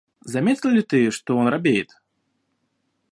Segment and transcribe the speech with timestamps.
[0.25, 1.95] Заметил ли ты, что он робеет?